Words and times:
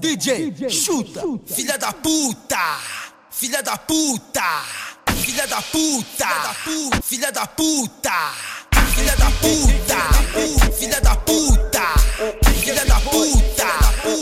DJ, 0.00 0.50
DJ 0.50 0.66
chuta. 0.68 1.20
chuta. 1.20 1.54
Filha 1.54 1.76
da 1.76 1.92
puta! 1.92 2.78
Filha 3.28 3.60
da 3.60 3.76
puta! 3.76 4.62
Filha 5.14 5.46
da 5.46 5.60
puta! 5.60 6.26
Filha 6.32 6.36
da 6.40 6.54
puta! 6.54 6.98
Filha 7.02 7.30
da 7.30 7.46
puta! 7.46 8.32
Filha 8.94 9.14
da 9.14 9.30
puta! 9.30 10.72
Filha 10.72 11.00
da 11.00 11.16
puta! 11.16 11.94
Filha 12.62 12.84
da 12.86 13.00
puta! 13.00 14.19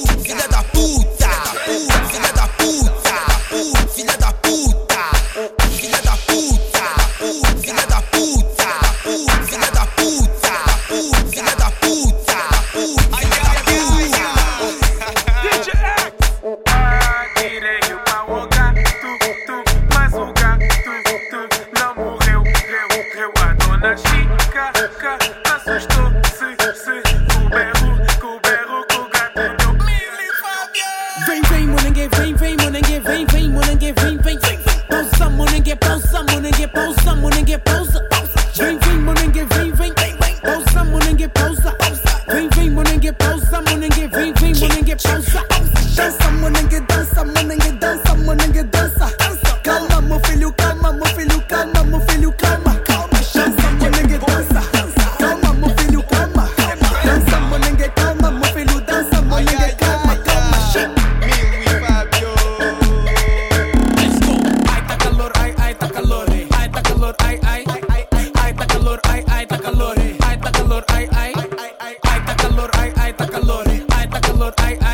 calor, 72.58 72.70
ay, 72.76 72.92
ay, 72.96 73.10
está 73.10 73.26
calor, 73.28 73.64
ay, 73.68 74.04
está 74.04 74.20
calor, 74.20 74.54
ay, 74.58 74.78
ay. 74.80 74.87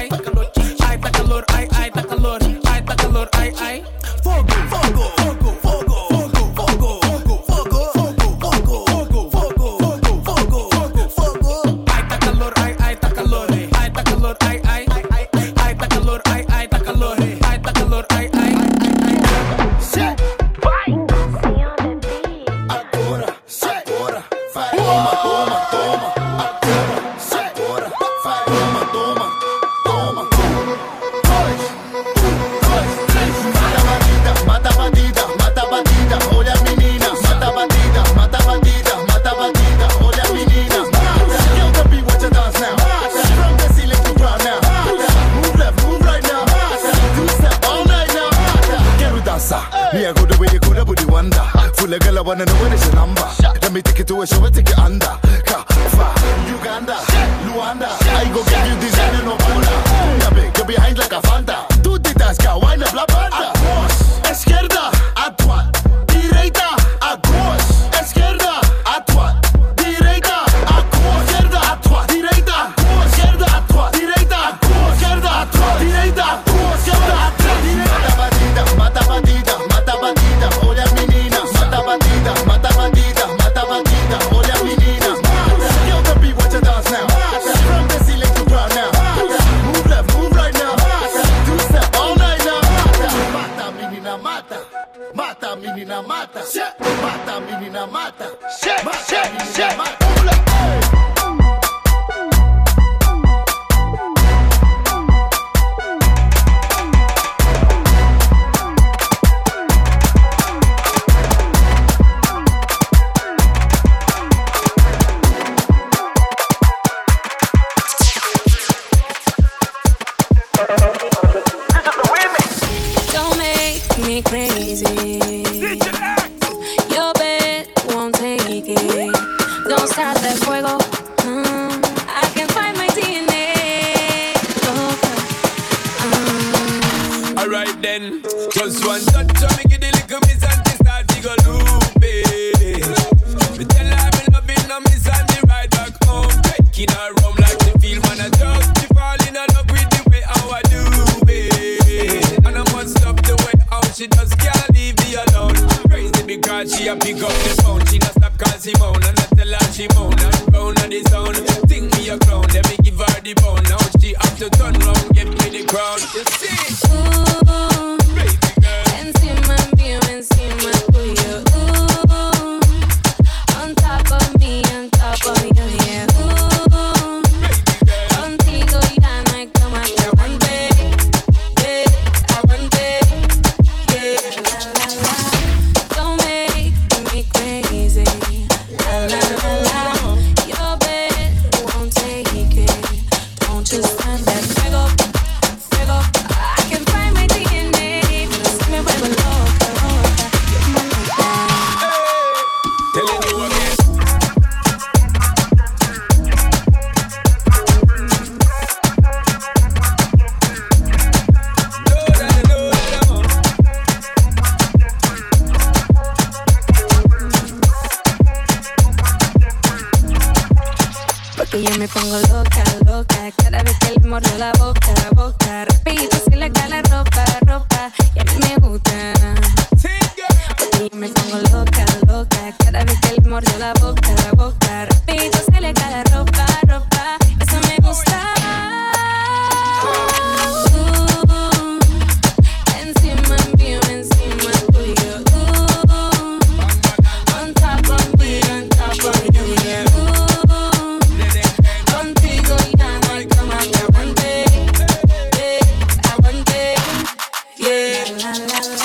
la 258.38 258.47
la 258.47 258.76
la 258.76 258.84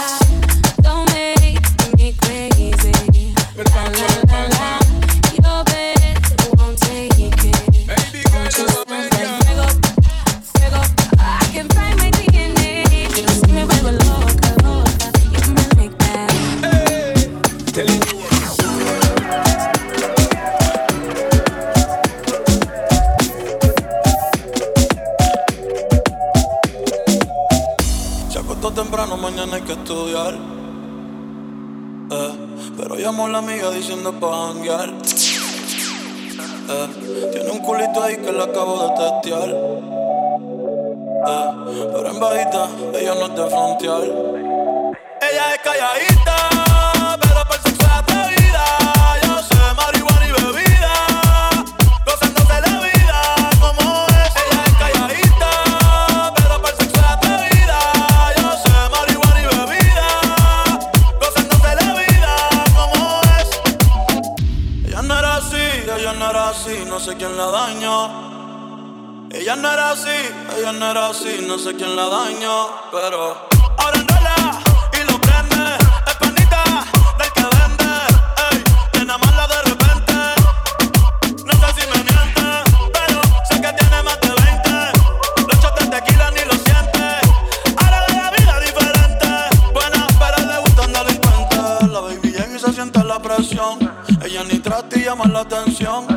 a 94.79 94.83
ti 94.87 95.03
llaman 95.03 95.33
la 95.33 95.41
atención. 95.41 96.07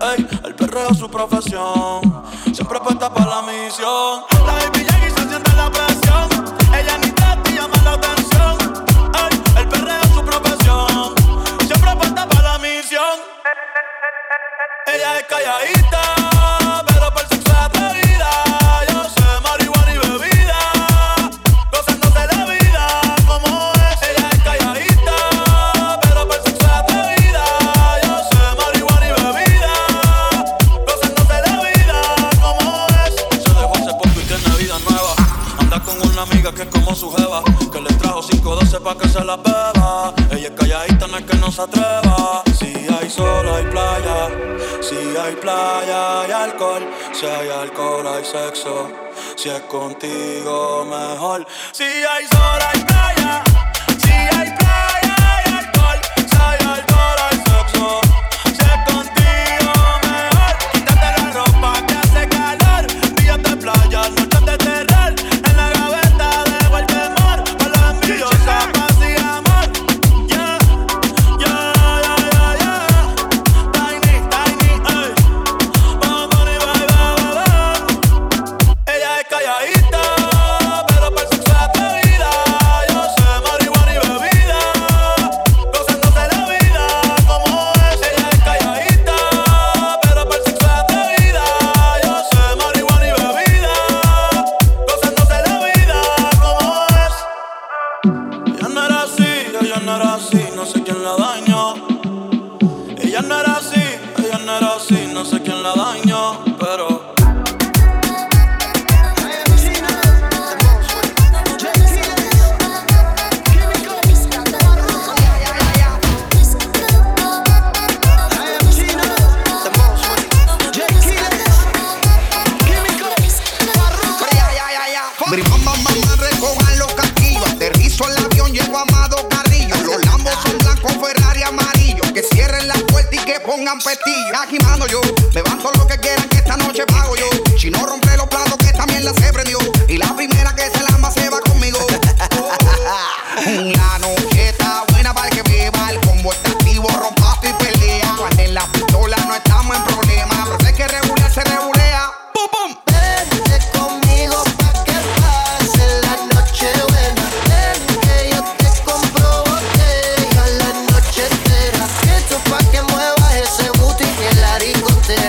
Ey, 0.00 0.26
el 0.44 0.54
perreo 0.54 0.88
es 0.90 0.98
su 0.98 1.08
profesión. 1.08 2.00
Siempre 2.52 2.78
apuesta 2.78 3.12
para 3.12 3.26
la 3.26 3.42
misión. 3.42 4.35
Si 47.18 47.24
hay 47.24 47.48
alcohol 47.48 48.06
hay 48.06 48.22
sexo, 48.22 48.90
si 49.36 49.48
es 49.48 49.62
contigo 49.62 50.84
mejor. 50.84 51.46
Si 51.72 51.82
hay 51.82 52.26
sol 52.26 52.60
hay 52.60 52.95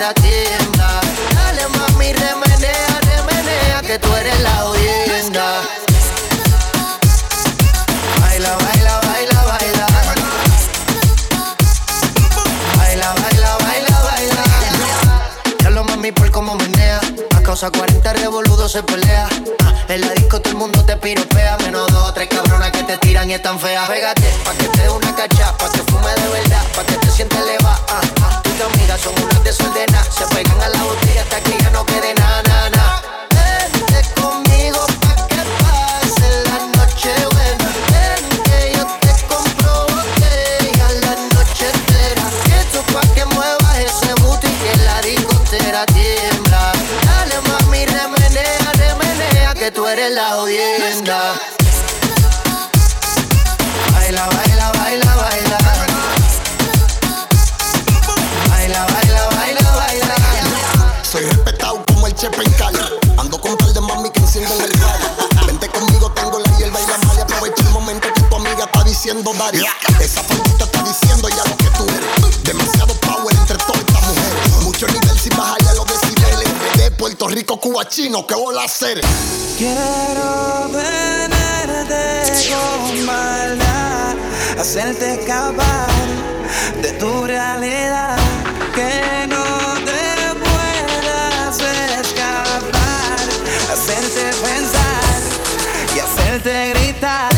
la 0.07 0.13
tienda. 0.13 1.01
Dale 1.35 1.67
mami, 1.67 2.13
remenea, 2.13 2.99
remenea, 3.11 3.81
que 3.81 3.99
tú 3.99 4.07
eres 4.15 4.39
la 4.41 4.65
orienda. 4.65 5.45
Baila, 8.21 8.55
baila, 8.55 8.93
baila, 9.07 9.39
baila. 9.51 9.87
Baila, 12.77 13.13
baila, 13.21 13.57
baila, 13.65 13.95
baila. 14.07 14.43
Ya 15.63 15.69
lo 15.71 15.83
mami 15.83 16.11
por 16.13 16.31
cómo 16.31 16.55
menea. 16.55 17.01
A 17.35 17.41
causa 17.41 17.69
40 17.69 18.13
revoludos 18.13 18.71
se 18.71 18.83
pelea. 18.83 19.27
En 19.89 20.01
la 20.01 20.13
disco 20.13 20.41
todo 20.41 20.51
el 20.51 20.58
mundo 20.58 20.84
te 20.84 20.98
piropea, 20.98 21.58
menos 21.60 21.88
dos 21.88 22.10
o 22.10 22.13
tres 22.13 22.27
cabronas 22.27 22.72
que 22.72 22.84
te 22.84 22.98
tiran 22.98 23.29
y 23.29 23.36
están 23.36 23.58
feas. 23.58 23.88
Pégate, 23.88 24.29
pa' 24.44 24.51
que 24.51 24.65
te 24.65 24.82
dé 24.82 24.89
una 24.89 25.15
cacha, 25.15 25.56
pa' 25.58 25.72
que 25.72 25.79
fume 25.79 26.13
de 26.13 26.27
verdad, 26.27 26.63
pa' 26.75 26.84
que 26.84 26.98
te 26.98 27.10
sientes 27.10 27.39
elevada. 27.39 27.79
Ah, 27.88 28.01
ah. 28.22 28.41
Tus 28.44 28.60
amigas 28.60 29.00
son 29.00 29.13
unas 29.24 29.41
desordenadas, 29.46 30.13
se 30.13 30.25
pegan 30.36 30.62
a 30.62 30.70
la 30.70 30.84
botella 30.84 31.22
hasta 31.22 31.39
que 31.39 31.58
ya 31.63 31.70
no 31.70 31.86
quede 31.86 32.13
nada 32.15 32.47
la 50.09 50.29
audiencia. 50.33 51.17
Baila, 53.93 54.27
baila, 54.27 54.71
baila, 54.71 55.15
baila. 55.15 55.57
Baila, 58.49 58.85
baila, 58.85 59.29
baila, 59.35 59.71
baila. 59.71 60.15
Soy 61.03 61.23
respetado 61.23 61.83
como 61.87 62.07
el 62.07 62.15
Chepe 62.15 62.43
en 62.43 62.51
Cali. 62.53 62.79
Ando 63.17 63.41
con 63.41 63.57
tal 63.57 63.73
de 63.73 63.81
mami 63.81 64.09
que 64.11 64.19
encienden 64.19 64.61
el 64.61 64.71
radio. 64.73 65.45
Vente 65.45 65.67
conmigo, 65.69 66.11
tengo 66.11 66.39
la 66.39 66.57
hierba 66.57 66.79
y 66.79 66.87
la 66.87 66.97
malla. 66.99 67.23
Aprovecha 67.23 67.63
el 67.63 67.69
momento 67.69 68.07
que 68.13 68.21
tu 68.21 68.35
amiga 68.35 68.65
está 68.65 68.83
diciendo 68.83 69.33
Daria. 69.37 69.71
Esa 69.99 70.23
faldita 70.23 70.65
está 70.65 70.83
diciendo 70.83 71.29
ya 71.29 71.43
lo 71.49 71.57
que 71.57 71.66
Rico, 77.27 77.60
Cuba, 77.60 77.86
chino, 77.88 78.25
¿qué 78.25 78.36
voy 78.36 78.55
a 78.57 78.63
hacer? 78.63 79.01
Quiero 79.57 80.69
venerte 80.72 82.31
con 82.50 83.05
maldad, 83.05 84.15
hacerte 84.57 85.15
escapar 85.15 85.89
de 86.81 86.91
tu 86.93 87.25
realidad, 87.25 88.17
que 88.74 89.27
no 89.27 89.43
te 89.84 90.36
puedas 90.39 91.60
escapar, 92.00 93.19
hacerte 93.74 94.31
pensar 94.41 95.22
y 95.96 96.00
hacerte 96.00 96.69
gritar. 96.69 97.37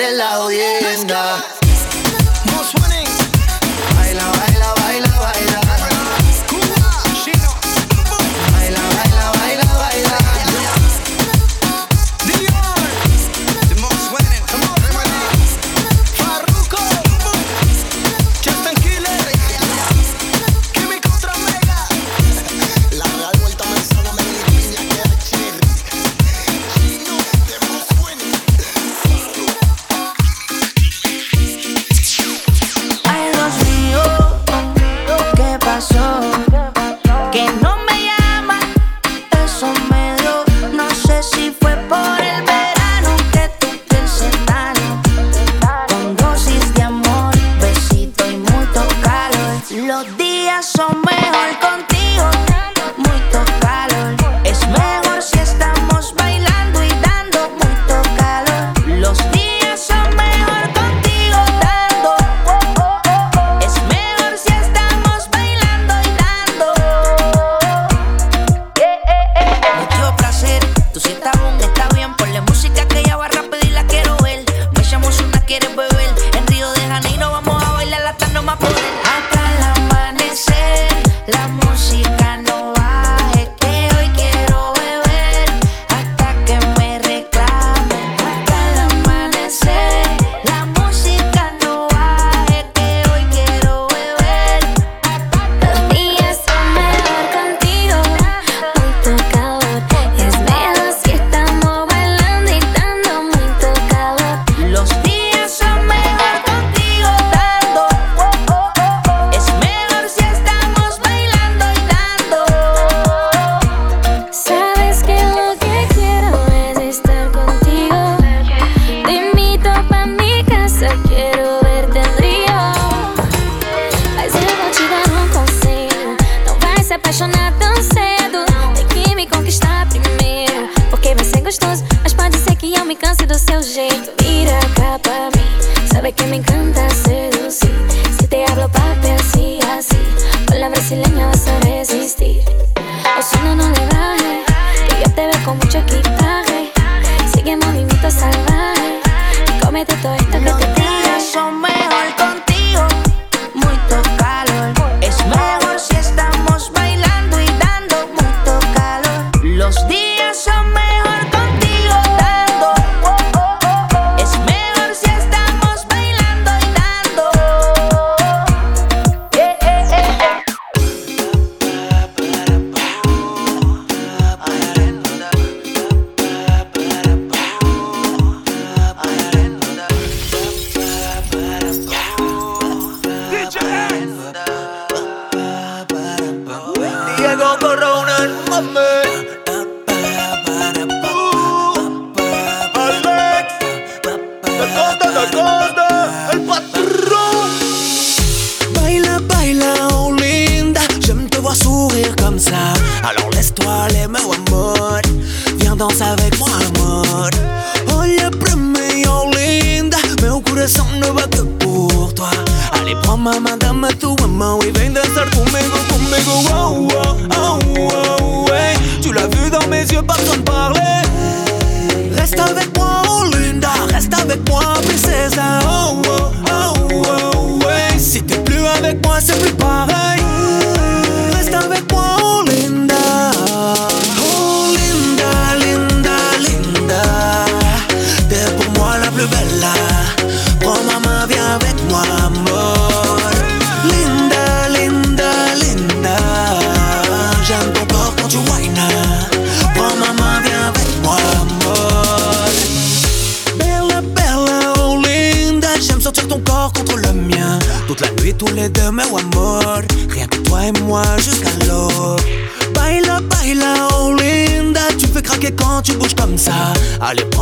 eres 0.00 0.16
la 0.16 0.30
jodienda. 0.36 1.44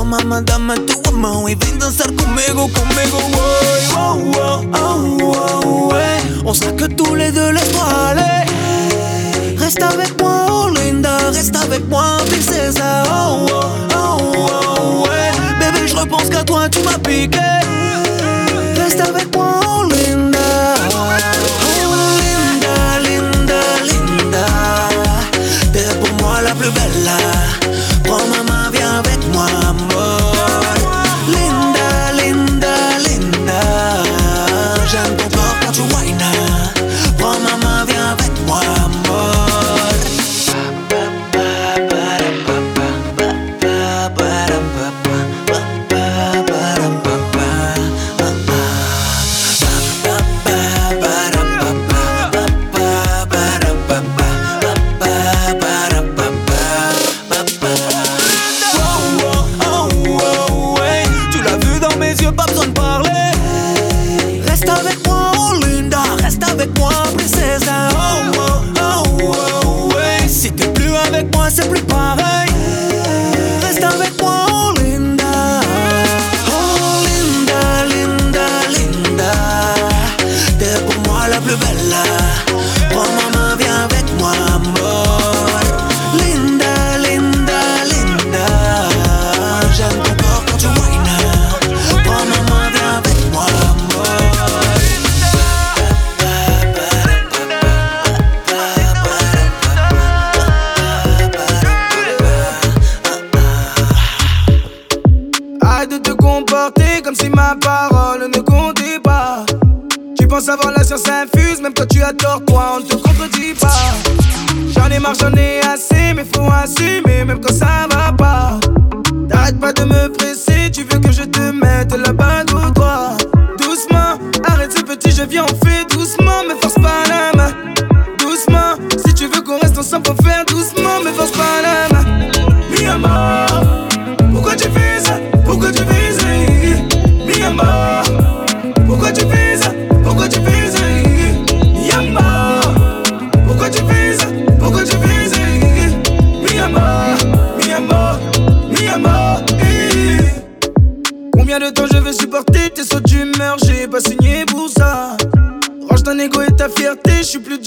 mamá, 0.08 0.40
dame 0.40 0.74
tu 0.86 1.12
mano 1.12 1.48
y 1.48 1.54
ven 1.54 1.78
danzar 1.78 2.10
conmigo, 2.14 2.68
conmigo, 2.72 3.18
boy. 3.32 3.80
Oh, 3.96 4.18
oh, 4.36 4.64
oh, 4.74 5.62
oh, 5.64 5.92
ouais. 5.92 6.18
On 6.44 6.54
sera 6.54 6.72
que 6.72 6.86
tous 6.86 7.14
les 7.14 7.30
deux, 7.30 7.52
laisse-moi 7.52 7.84
aller. 8.10 9.56
Reste 9.58 9.82
avec 9.82 10.20
moi, 10.20 10.46
oh 10.50 10.68
Linda, 10.70 11.30
reste 11.30 11.56
avec 11.56 11.86
moi, 11.88 12.16
princesse. 12.26 12.76
Oh, 12.80 13.46
oh, 13.50 13.60
oh, 13.94 14.18
oh, 14.38 15.08
ouais. 15.08 15.30
Bébé, 15.60 15.86
je 15.86 15.96
repense 15.96 16.28
qu'à 16.30 16.42
toi, 16.42 16.68
tu 16.68 16.80
m'as 16.80 16.98
piqué. 16.98 17.38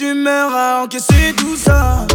tu 0.02 0.16
à 0.28 0.82
encaisser 0.84 1.32
tout 1.38 1.56
ça. 1.56 2.08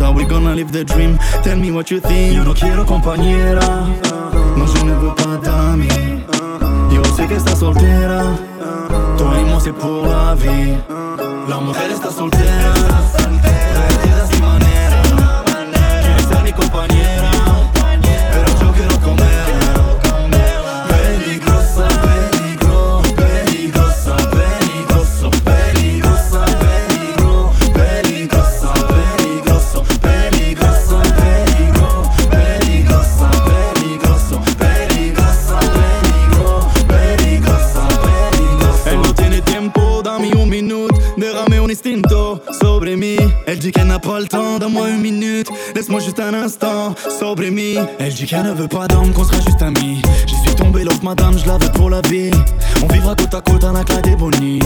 Velada 0.00 0.16
We 0.16 0.24
gonna 0.24 0.54
live 0.54 0.72
the 0.72 0.84
dream, 0.84 1.18
tell 1.42 1.56
me 1.56 1.70
what 1.70 1.90
you 1.90 2.00
think. 2.00 2.34
Yo 2.34 2.44
no 2.44 2.54
quiero 2.54 2.84
compañera. 2.84 3.60
No, 4.56 4.64
ne 4.84 4.94
veux 4.94 5.14
pas 5.14 5.36
d'amis 5.38 5.88
Yo 6.90 7.02
sé 7.16 7.26
que 7.26 7.36
estás 7.36 7.58
soltera. 7.58 8.24
Moi 9.48 9.60
c'est 9.60 9.72
pour 9.72 10.06
la 10.06 10.34
vie 10.34 10.76
La 11.48 11.58
mujer 11.60 11.90
está 11.90 12.10
soltera 12.10 12.89
Satanás 46.20 46.52
está 46.52 46.69
sobre 47.08 47.50
mi. 47.50 47.76
Elle 47.98 48.12
dit 48.12 48.26
qu'elle 48.26 48.42
ne 48.42 48.52
veut 48.52 48.68
pas 48.68 48.86
d'âme, 48.86 49.12
qu'on 49.12 49.24
sera 49.24 49.40
juste 49.40 49.62
amis. 49.62 50.02
J'y 50.26 50.34
suis 50.36 50.54
tombé 50.54 50.84
l'autre 50.84 51.04
madame, 51.04 51.38
je 51.38 51.46
la 51.46 51.58
veux 51.58 51.72
pour 51.72 51.90
la 51.90 52.00
vie. 52.02 52.30
On 52.82 52.86
vivra 52.92 53.14
côte 53.14 53.34
à 53.34 53.40
côte, 53.40 53.62
la 53.62 54.00
des 54.00 54.16
bonnie 54.16 54.60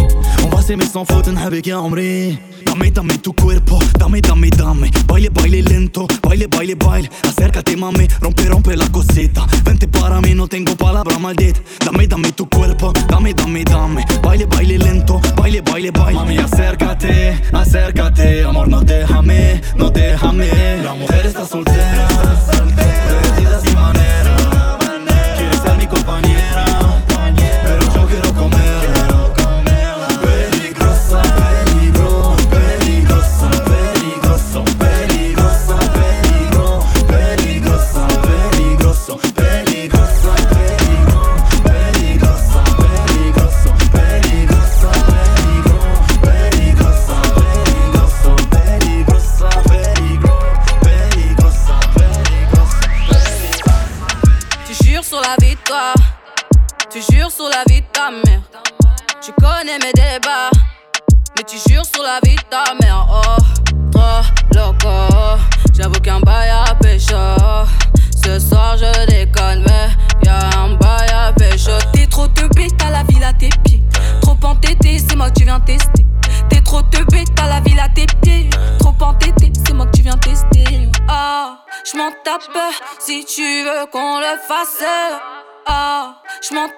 On 0.44 0.48
va 0.48 0.62
s'aimer 0.62 0.86
sans 0.86 1.04
faute, 1.04 1.28
n'habik 1.28 1.66
ya 1.66 1.80
omri 1.80 2.38
Dame, 2.64 2.90
dame 2.90 3.18
tu 3.22 3.32
cuerpo, 3.32 3.78
dame, 3.98 4.20
dame, 4.20 4.50
dame. 4.50 4.90
Baile, 5.06 5.30
baile 5.30 5.62
lento, 5.62 6.06
baile, 6.22 6.46
baile, 6.48 6.74
baile. 6.74 7.08
Acércate 7.24 7.76
mami, 7.76 8.08
rompe, 8.20 8.48
rompe 8.48 8.76
la 8.76 8.86
coseta 8.88 9.46
Vente 9.64 9.86
para 9.86 10.20
mí, 10.20 10.34
no 10.34 10.48
tengo 10.48 10.74
palabra 10.76 11.18
maldita. 11.18 11.60
Dame, 11.84 12.06
dame 12.06 12.32
tu 12.32 12.46
cuerpo, 12.46 12.92
dame, 13.08 13.32
dame, 13.32 13.64
dame. 13.64 14.04
Baile, 14.22 14.46
baile 14.46 14.78
lento, 14.78 15.20
baile, 15.36 15.60
baile, 15.62 15.90
baile. 15.90 16.18
Mami, 16.18 16.38
acércate, 16.38 17.40
acércate. 17.52 18.44
Amor, 18.44 18.68
no 18.68 18.80
déjame, 18.80 19.60
no 19.76 19.90
déjame 19.90 20.82
La 20.82 20.94
mujer 20.94 21.26
está 21.26 21.44
soltera. 21.44 22.23
soltera, 22.46 23.20
soltera, 23.34 23.60
soltera, 23.60 24.34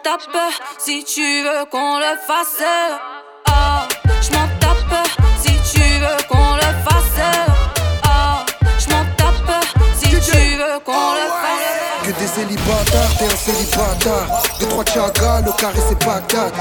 tape 0.02 0.20
si 0.78 1.04
tu 1.04 1.42
veux 1.42 1.64
qu'on 1.70 1.98
le 1.98 2.16
fasse. 2.26 2.62
Ah, 3.48 3.86
je 4.20 4.30
m'en 4.32 4.48
tape 4.60 5.08
si 5.40 5.52
tu 5.72 5.80
veux 5.80 6.22
qu'on 6.28 6.56
le 6.56 6.70
fasse. 6.84 7.20
Ah, 8.04 8.44
je 8.78 8.90
m'en 8.90 9.04
tape 9.16 9.64
si 9.98 10.08
tu 10.08 10.56
veux 10.56 10.78
qu'on 10.84 11.12
le 11.12 11.28
fasse. 11.42 12.04
Que 12.04 12.12
des 12.12 12.26
célibataires, 12.26 13.16
t'es 13.18 13.26
un 13.26 13.36
célibataire. 13.36 14.42
Deux, 14.60 14.68
trois 14.68 14.84
chagas, 14.84 15.42
le 15.44 15.52
carré 15.52 15.80
c'est 15.88 16.04
Bagdad. 16.04 16.52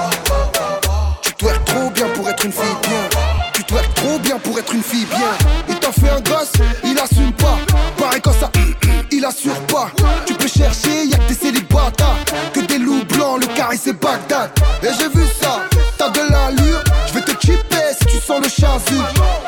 Tu 1.21 1.33
twerk 1.33 1.65
trop 1.65 1.89
bien 1.89 2.07
pour 2.09 2.29
être 2.29 2.45
une 2.45 2.51
fille 2.51 2.77
bien. 2.83 3.34
Twerk 3.67 3.93
trop 3.95 4.19
bien 4.19 4.37
pour 4.39 4.57
être 4.59 4.73
une 4.73 4.83
fille 4.83 5.05
bien. 5.05 5.49
Il 5.67 5.75
t'a 5.75 5.91
fait 5.91 6.09
un 6.09 6.21
gosse, 6.21 6.53
il 6.83 6.97
assume 6.99 7.31
pas. 7.33 7.57
Pareil 7.97 8.21
quand 8.21 8.33
ça, 8.33 8.51
il 9.11 9.25
assure 9.25 9.59
pas. 9.67 9.91
Tu 10.25 10.33
peux 10.33 10.47
chercher, 10.47 11.05
y'a 11.05 11.17
que 11.17 11.27
des 11.27 11.33
célibataires. 11.33 12.17
Que 12.53 12.61
des 12.61 12.77
loups 12.77 13.05
blancs, 13.05 13.41
le 13.41 13.47
carré 13.55 13.77
c'est 13.81 13.99
Bagdad. 13.99 14.51
Et 14.83 14.87
j'ai 14.97 15.09
vu 15.09 15.25
ça, 15.41 15.61
t'as 15.97 16.09
de 16.09 16.21
l'allure. 16.29 16.83
Je 17.07 17.13
vais 17.13 17.21
te 17.21 17.31
chipper 17.39 17.93
si 17.99 18.05
tu 18.05 18.17
sens 18.17 18.41
le 18.41 18.49
chasu. 18.49 18.99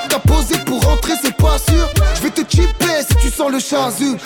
T'as 0.10 0.20
posé 0.20 0.58
pour 0.66 0.84
rentrer, 0.84 1.14
c'est 1.22 1.36
pas 1.36 1.58
sûr. 1.58 1.88
Je 2.16 2.22
vais 2.24 2.32
te 2.32 2.42
chipper 2.50 3.04
si 3.08 3.16
tu 3.22 3.30
sens 3.30 3.52
le 3.52 3.60
chasu. 3.60 4.18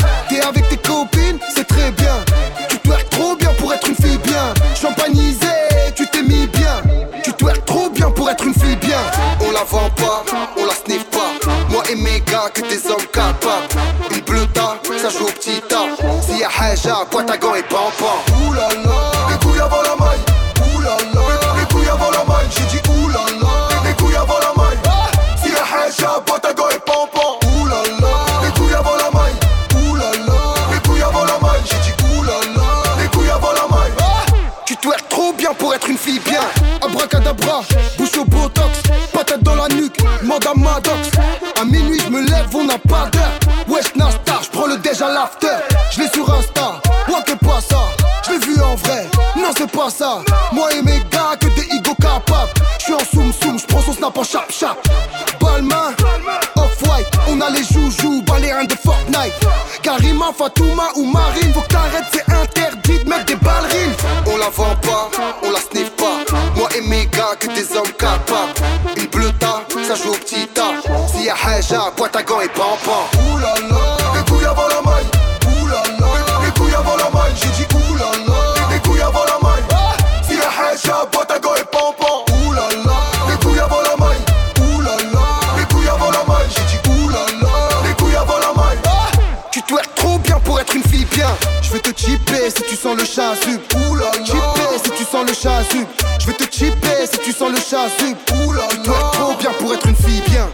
Je 95.44 96.28
vais 96.28 96.34
te 96.34 96.44
chipper 96.56 97.08
si 97.12 97.18
tu 97.18 97.32
sens 97.32 97.50
le 97.50 97.58
chasu. 97.58 98.16
Oulala, 98.46 98.68
tu 98.70 98.78
twerk 98.82 99.12
trop 99.14 99.34
bien 99.40 99.50
pour 99.58 99.74
être 99.74 99.88
une 99.88 99.96
fille 99.96 100.22
bien. 100.30 100.48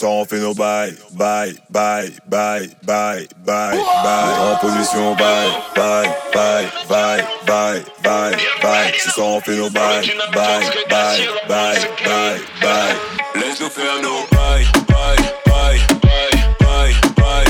sang, 0.00 0.20
on 0.20 0.24
fait 0.24 0.38
nos 0.38 0.54
bails, 0.54 0.94
bye, 1.12 1.52
bye, 1.68 2.10
bye, 2.26 2.68
bye, 2.82 3.26
bye, 3.44 3.76
bye. 4.02 4.34
En 4.40 4.56
position, 4.56 5.14
bye, 5.14 5.50
bye, 5.76 6.08
bye, 6.32 6.64
bye, 6.88 7.22
bye, 7.46 7.84
bye, 8.02 8.36
bye. 8.62 8.92
Ce 8.98 9.10
sang, 9.10 9.36
on 9.36 9.40
fait 9.40 9.56
nos 9.56 9.68
bails, 9.68 10.06
bye, 10.32 10.64
bye, 10.88 11.28
bye, 11.48 11.78
bye, 12.04 12.40
bye. 12.62 12.94
Laisse-nous 13.34 13.68
faire 13.68 14.00
nos 14.02 14.26
bails, 14.32 14.66
bye, 14.88 15.16
bye, 15.46 15.78
bye, 16.00 16.32
bye, 16.60 16.94
bye. 17.16 17.49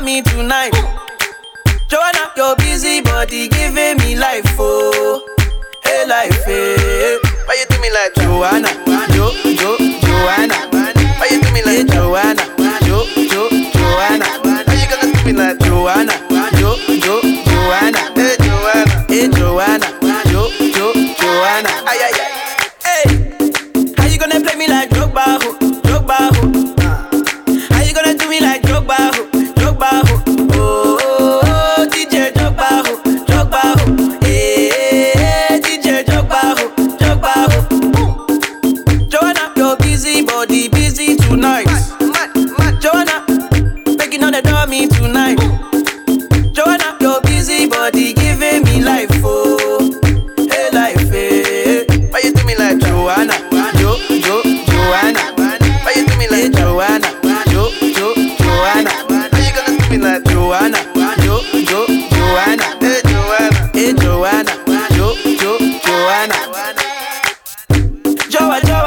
On 0.00 0.24
tonight. 0.24 0.72
Joanna, 1.88 2.32
your 2.36 2.56
busy 2.56 3.00
body 3.02 3.48
giving 3.48 3.98
me 3.98 4.16
life, 4.16 4.44
oh, 4.58 5.20
hey 5.84 6.06
life, 6.06 6.44
hey. 6.44 7.18
Why 7.44 7.56
you 7.58 7.66
do 7.68 7.80
me 7.80 7.90
like 7.92 8.14
Joanna, 8.14 8.68
Jo, 9.12 9.32
Jo, 9.44 9.76
Joanna? 10.00 10.68
Why 10.72 11.28
you 11.30 11.42
do 11.42 11.52
me 11.52 11.62
like 11.62 11.86
Joanna, 11.88 12.42
Jo, 12.86 13.04
Jo, 13.28 13.48
Joanna? 13.50 14.24
Why 14.42 14.64
you 14.72 14.88
gonna 14.88 15.12
do 15.12 15.24
me 15.24 15.32
like 15.32 15.58
Joanna, 15.58 16.12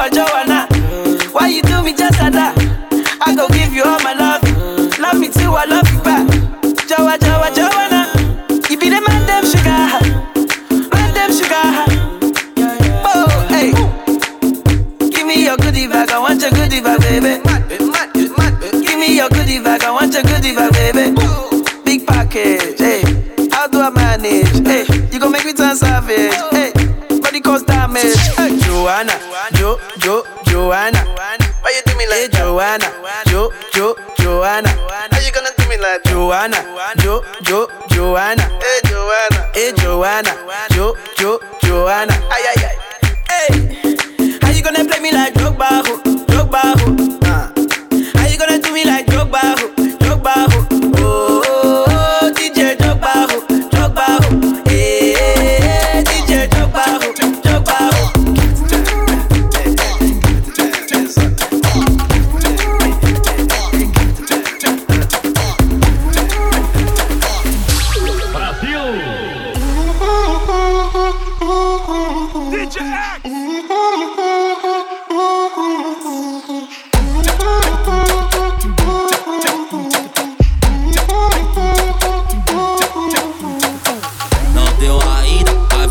Joa, 0.04 0.10
Joanna. 0.10 0.66
Why 1.32 1.48
you 1.48 1.62
do 1.62 1.82
me 1.82 1.94
just 1.94 2.20
like 2.20 2.32
that? 2.34 2.52
I 3.24 3.34
go 3.34 3.48
give 3.48 3.72
you 3.72 3.84
all 3.84 3.98
my 4.00 4.12
love. 4.12 4.42
Love 4.98 5.18
me 5.18 5.28
too, 5.28 5.52
I 5.56 5.64
love 5.64 5.88
you 5.88 6.00
back. 6.04 6.28
Joa, 6.84 7.16
Joa, 7.16 7.48
Joanna. 7.54 8.12
You 8.68 8.76
be 8.76 8.90
the 8.92 9.00
them 9.00 9.44
sugar. 9.48 9.80
Them 10.92 11.30
sugar. 11.32 11.64
Oh, 13.00 13.46
hey. 13.48 13.72
Give 15.08 15.26
me 15.26 15.44
your 15.44 15.56
goodie 15.56 15.88
bag, 15.88 16.10
I 16.10 16.18
want 16.18 16.42
your 16.42 16.50
goodie 16.50 16.82
bag, 16.82 17.00
baby. 17.00 17.40
Give 18.84 18.98
me 18.98 19.16
your 19.16 19.30
goodie 19.30 19.60
bag, 19.60 19.84
I 19.84 19.90
want 19.90 20.12
your 20.12 20.22
goodie 20.24 20.54
bag, 20.54 20.72
baby. 20.74 21.16
Big 21.84 22.06
package, 22.06 22.78
hey. 22.78 23.00
How 23.52 23.68
do 23.68 23.80
I 23.80 23.88
manage? 23.88 24.52
Hey, 24.66 24.84
you 25.12 25.18
gon' 25.18 25.32
make 25.32 25.46
me 25.46 25.54
turn 25.54 25.76
savage. 25.76 26.34
Hey, 26.52 26.72
body 27.20 27.40
cause 27.40 27.62
damage. 27.62 28.16
Hey, 28.36 28.58
Joanna, 28.60 29.16
Joanna? 32.54 32.86
Jo, 33.26 33.50
Jo, 33.74 33.96
Joanna. 34.16 34.68
How 34.68 35.18
you 35.18 35.32
gonna 35.32 35.50
do 35.58 35.68
me 35.68 35.76
like 35.76 36.04
Joanna? 36.04 36.56
Jo, 37.02 37.20
Jo, 37.42 37.66
Joanna. 37.90 38.42
Hey, 38.62 38.80
Joanna. 38.88 39.50
Hey, 39.54 39.72
Joanna. 39.72 40.30
Jo, 40.70 40.94
Jo, 41.18 41.40
Joanna. 41.64 42.14
Ay, 42.30 42.44
ay, 42.54 42.64
ay. 42.64 42.76
Hey, 43.28 44.38
how 44.40 44.50
you 44.52 44.62
gonna 44.62 44.84
play 44.84 45.00
me 45.00 45.10
like 45.10 45.34
Drogba, 45.34 45.82
ho? 45.84 45.98
Drogba, 46.30 46.62
ho? 46.78 47.03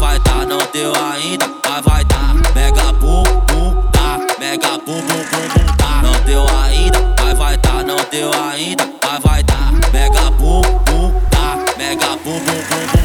Vai 0.03 0.19
tá, 0.19 0.45
não 0.45 0.57
deu 0.73 0.91
ainda, 0.93 1.45
vai 1.65 1.81
vai 1.81 2.03
tá. 2.03 2.33
Mega 2.53 2.91
bum 2.91 3.23
bum 3.47 3.81
tá, 3.93 4.19
mega 4.37 4.77
bum 4.79 4.99
bum 4.99 5.23
bum 5.31 5.47
bum 5.53 5.75
tá. 5.77 6.01
Não 6.01 6.11
deu 6.25 6.45
ainda, 6.61 6.99
vai 7.17 7.33
vai 7.33 7.57
tá, 7.57 7.81
não 7.83 7.95
deu 8.11 8.29
ainda, 8.33 8.83
vai 9.01 9.19
vai 9.21 9.43
tá. 9.45 9.71
Mega 9.93 10.29
bum 10.31 10.61
bum 10.61 11.13
tá, 11.31 11.57
mega 11.77 12.17
bum 12.17 12.37
bum 12.37 12.39
bum 12.41 12.97
bum 12.97 13.02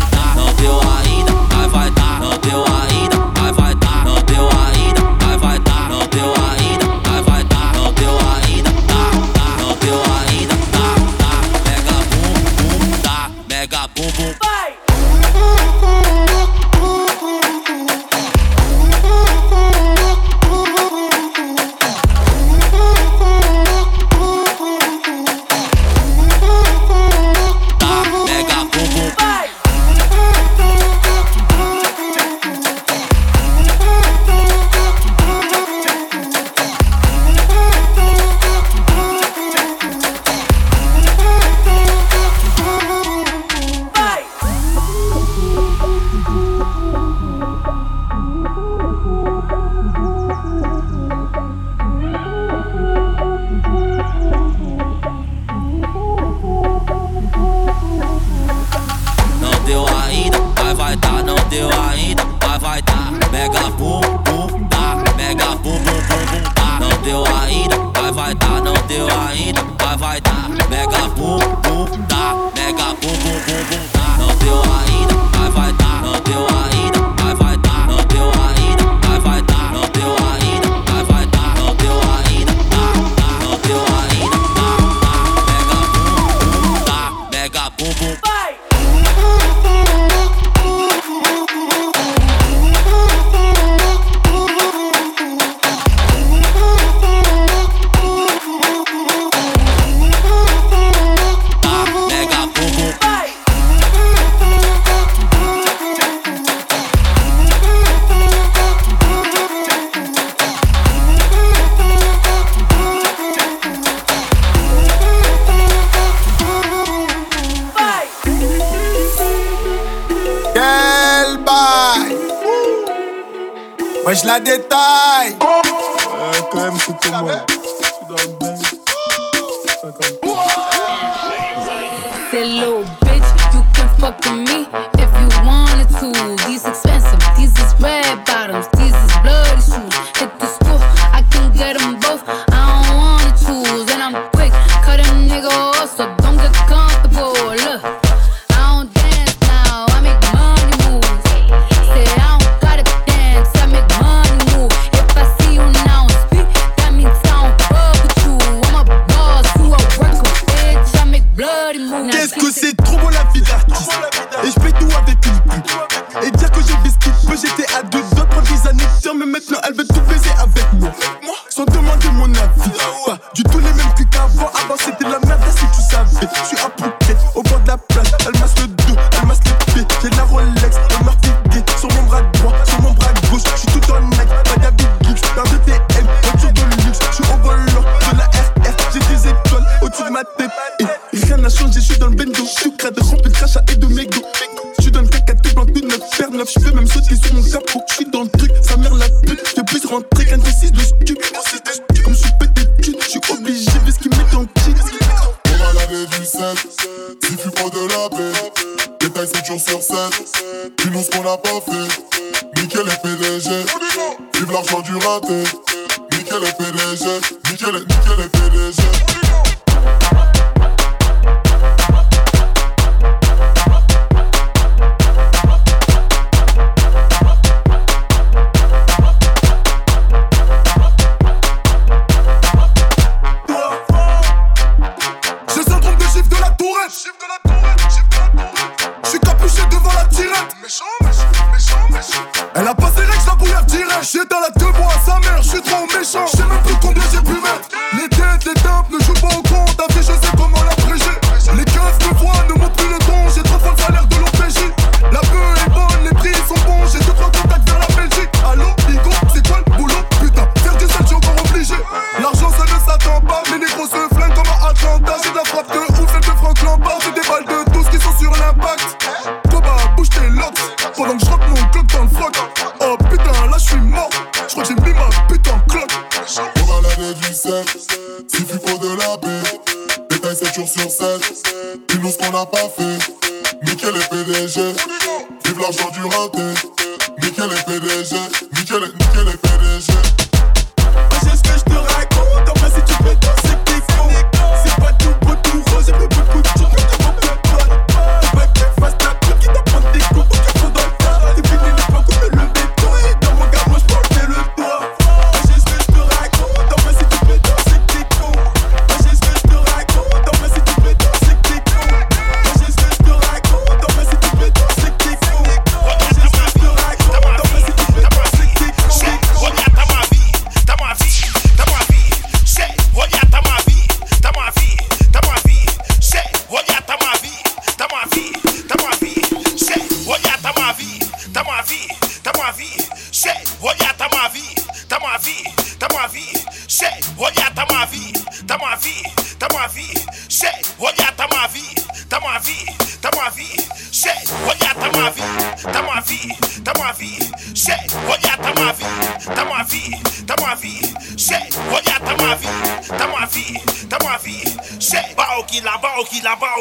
Qu'est-ce 162.06 162.34
que 162.34 162.52
c'est 162.52 162.76
trop 162.76 162.96
beau 162.98 163.10
la 163.10 163.24
vie 163.32 163.42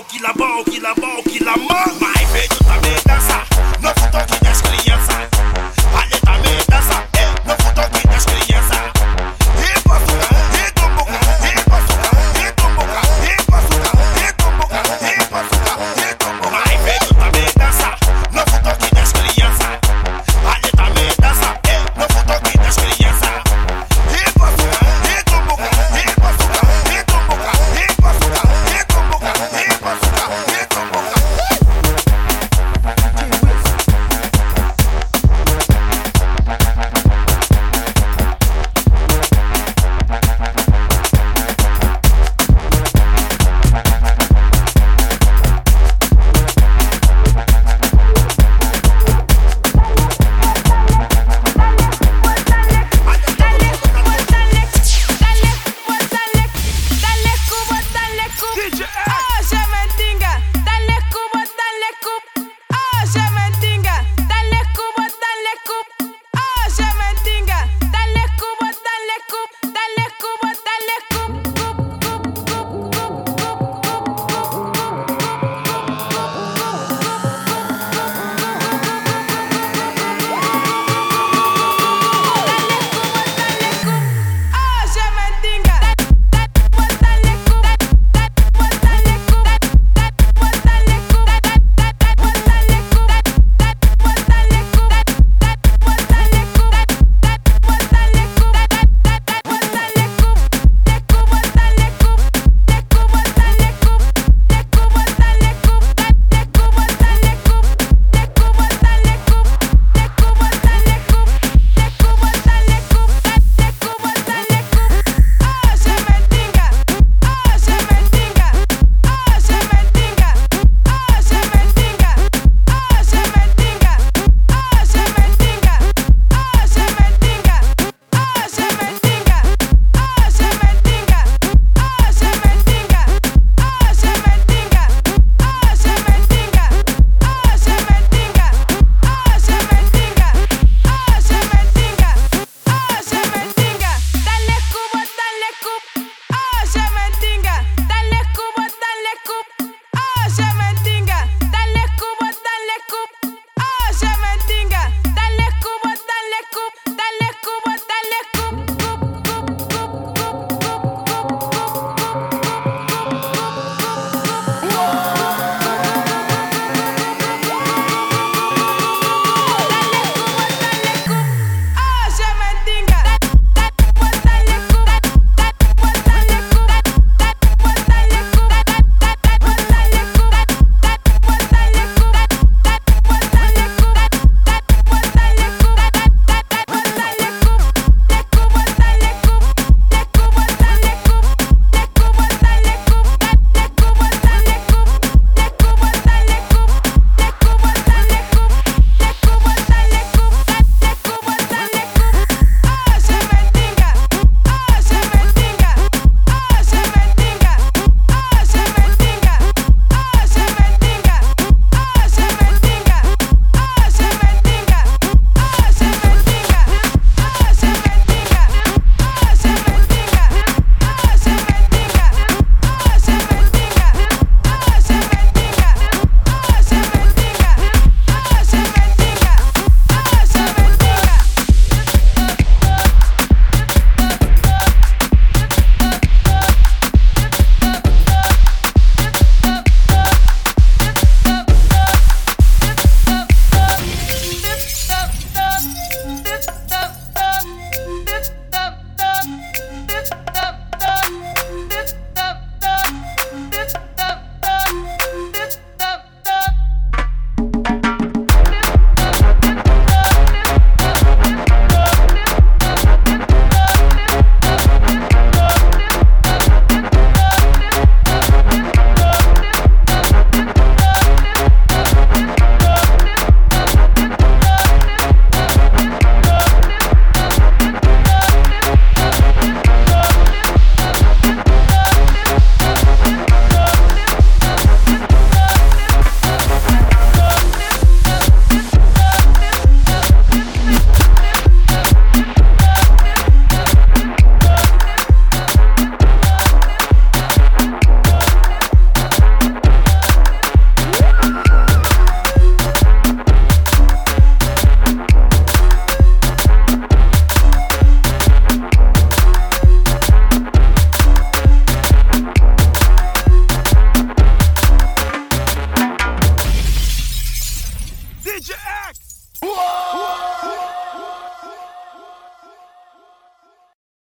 qui 0.07 0.19
la 0.19 0.33
banque, 0.33 0.65
qui 0.69 0.79
la 0.79 0.93